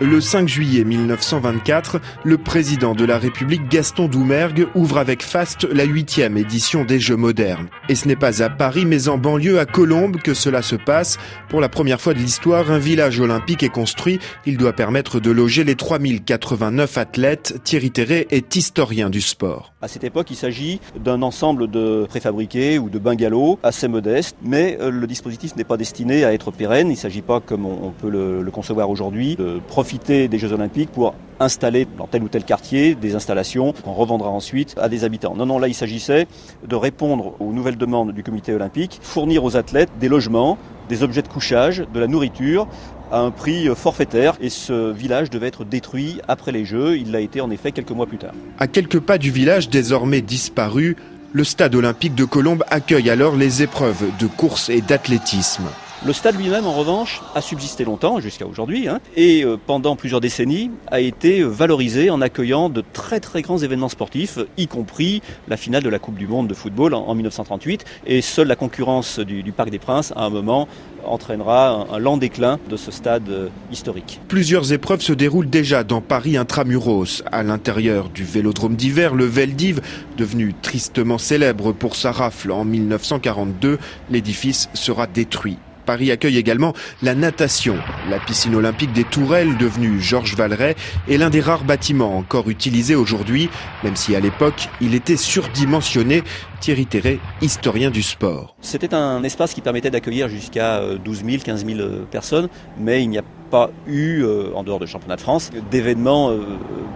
[0.00, 5.82] Le 5 juillet 1924, le président de la République Gaston Doumergue ouvre avec faste la
[5.82, 7.66] huitième édition des Jeux modernes.
[7.88, 11.18] Et ce n'est pas à Paris mais en banlieue à Colombes que cela se passe.
[11.48, 14.20] Pour la première fois de l'histoire, un village olympique est construit.
[14.46, 17.60] Il doit permettre de loger les 3089 athlètes.
[17.64, 19.74] Thierry Terré est historien du sport.
[19.80, 24.76] À cette époque, il s'agit d'un ensemble de préfabriqués ou de bungalows assez modestes, mais
[24.80, 26.88] euh, le dispositif n'est pas destiné à être pérenne.
[26.88, 30.90] Il ne s'agit pas, comme on peut le, concevoir aujourd'hui, de profiter des Jeux Olympiques
[30.90, 35.36] pour installer dans tel ou tel quartier des installations qu'on revendra ensuite à des habitants.
[35.36, 36.26] Non, non, là il s'agissait
[36.66, 41.22] de répondre aux nouvelles demandes du comité olympique, fournir aux athlètes des logements, des objets
[41.22, 42.66] de couchage, de la nourriture
[43.10, 46.98] à un prix forfaitaire et ce village devait être détruit après les Jeux.
[46.98, 48.32] Il l'a été en effet quelques mois plus tard.
[48.58, 50.96] À quelques pas du village désormais disparu,
[51.32, 55.64] le stade olympique de Colombes accueille alors les épreuves de course et d'athlétisme.
[56.06, 60.20] Le stade lui-même, en revanche, a subsisté longtemps, jusqu'à aujourd'hui, hein, et euh, pendant plusieurs
[60.20, 65.56] décennies a été valorisé en accueillant de très très grands événements sportifs, y compris la
[65.56, 67.84] finale de la Coupe du Monde de football en, 1938.
[68.06, 70.68] Et seule la concurrence du, Parc des Princes, à un moment,
[71.04, 74.20] entraînera un, lent déclin de ce stade euh, historique.
[74.28, 77.24] Plusieurs épreuves se déroulent déjà dans Paris intramuros.
[77.32, 79.80] À l'intérieur du vélodrome d'hiver, le Veldiv,
[80.16, 85.58] devenu tristement célèbre pour sa rafle en 1942, l'édifice sera détruit.
[85.88, 87.78] Paris accueille également la natation.
[88.10, 90.76] La piscine olympique des Tourelles, devenue Georges Valeret,
[91.08, 93.48] est l'un des rares bâtiments encore utilisés aujourd'hui,
[93.82, 96.24] même si à l'époque il était surdimensionné.
[96.60, 98.54] Thierry Terré, historien du sport.
[98.60, 103.16] C'était un espace qui permettait d'accueillir jusqu'à 12 000, 15 000 personnes, mais il n'y
[103.16, 106.40] a pas eu, euh, en dehors de championnat de France, d'événements euh,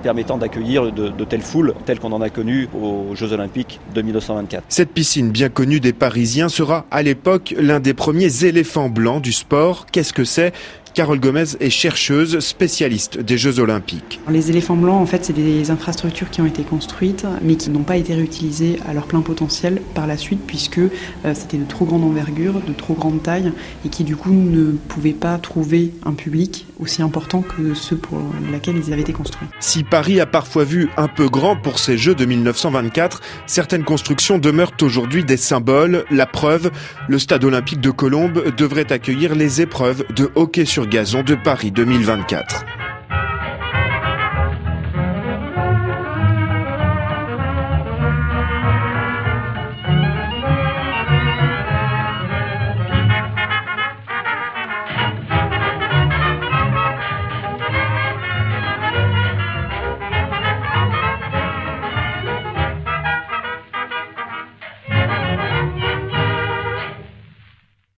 [0.02, 4.02] permettant d'accueillir de, de, telles foules, telles qu'on en a connues aux Jeux Olympiques de
[4.02, 4.64] 1924.
[4.68, 9.32] Cette piscine bien connue des Parisiens sera à l'époque l'un des premiers éléphants blancs du
[9.32, 9.86] sport.
[9.90, 10.52] Qu'est-ce que c'est?
[10.94, 14.20] Carole Gomez est chercheuse, spécialiste des Jeux Olympiques.
[14.28, 17.82] Les éléphants blancs, en fait, c'est des infrastructures qui ont été construites, mais qui n'ont
[17.82, 20.90] pas été réutilisées à leur plein potentiel par la suite, puisque euh,
[21.32, 23.52] c'était de trop grande envergure, de trop grande taille,
[23.86, 28.20] et qui du coup ne pouvaient pas trouver un public aussi important que ceux pour
[28.50, 29.48] lesquels ils avaient été construits.
[29.60, 34.38] Si Paris a parfois vu un peu grand pour ces Jeux de 1924, certaines constructions
[34.38, 36.04] demeurent aujourd'hui des symboles.
[36.10, 36.70] La preuve,
[37.08, 42.71] le stade olympique de Colombes devrait accueillir les épreuves de hockey gazon de Paris 2024.